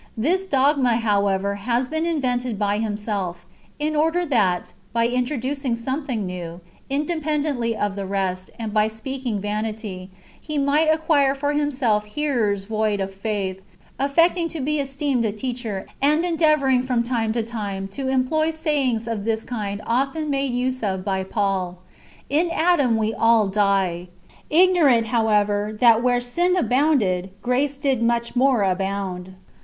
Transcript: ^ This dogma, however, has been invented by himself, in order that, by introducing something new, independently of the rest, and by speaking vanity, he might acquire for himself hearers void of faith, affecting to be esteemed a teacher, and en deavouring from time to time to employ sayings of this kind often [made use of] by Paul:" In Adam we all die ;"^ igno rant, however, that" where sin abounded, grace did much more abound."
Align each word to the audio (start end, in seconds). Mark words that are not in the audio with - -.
^ 0.01 0.03
This 0.17 0.47
dogma, 0.47 0.95
however, 0.95 1.53
has 1.53 1.87
been 1.87 2.07
invented 2.07 2.57
by 2.57 2.79
himself, 2.79 3.45
in 3.77 3.95
order 3.95 4.25
that, 4.25 4.73
by 4.93 5.05
introducing 5.07 5.75
something 5.75 6.25
new, 6.25 6.59
independently 6.89 7.77
of 7.77 7.93
the 7.93 8.07
rest, 8.07 8.49
and 8.57 8.73
by 8.73 8.87
speaking 8.87 9.39
vanity, 9.39 10.09
he 10.41 10.57
might 10.57 10.87
acquire 10.91 11.35
for 11.35 11.53
himself 11.53 12.05
hearers 12.05 12.65
void 12.65 12.99
of 12.99 13.13
faith, 13.13 13.61
affecting 13.99 14.47
to 14.47 14.59
be 14.59 14.79
esteemed 14.79 15.23
a 15.23 15.31
teacher, 15.31 15.85
and 16.01 16.25
en 16.25 16.35
deavouring 16.35 16.83
from 16.83 17.03
time 17.03 17.31
to 17.33 17.43
time 17.43 17.87
to 17.89 18.07
employ 18.07 18.49
sayings 18.49 19.07
of 19.07 19.23
this 19.23 19.43
kind 19.43 19.83
often 19.85 20.31
[made 20.31 20.51
use 20.55 20.81
of] 20.81 21.05
by 21.05 21.23
Paul:" 21.23 21.77
In 22.27 22.49
Adam 22.51 22.97
we 22.97 23.13
all 23.13 23.45
die 23.45 24.07
;"^ 24.51 24.51
igno 24.73 24.85
rant, 24.85 25.05
however, 25.09 25.77
that" 25.79 26.01
where 26.01 26.19
sin 26.19 26.55
abounded, 26.55 27.29
grace 27.43 27.77
did 27.77 28.01
much 28.01 28.35
more 28.35 28.63
abound." 28.63 29.35